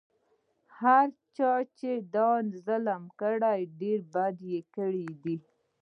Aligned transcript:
هر 0.79 1.07
چا 1.35 1.53
چې 1.77 1.91
دا 2.15 2.29
ظلم 2.65 3.03
کړی 3.21 3.59
ډېر 3.81 3.99
بد 4.13 4.35
یې 4.51 4.59
کړي 4.75 5.07
دي. 5.23 5.35